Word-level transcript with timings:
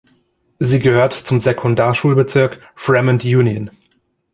Sie 0.57 0.79
gehört 0.79 1.13
zum 1.13 1.39
Sekundarschulbezirk 1.39 2.59
Fremont 2.73 3.23
Union. 3.23 3.69